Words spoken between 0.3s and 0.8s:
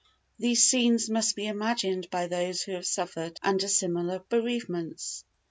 These